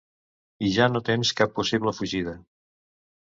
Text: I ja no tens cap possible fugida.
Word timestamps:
I 0.69 0.69
ja 0.77 0.87
no 0.93 1.01
tens 1.09 1.33
cap 1.41 1.53
possible 1.59 1.93
fugida. 1.99 2.33